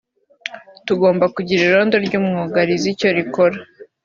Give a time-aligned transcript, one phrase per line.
[0.87, 3.57] Tugomba kugira irondo ry’umwuga rizi icyo rikora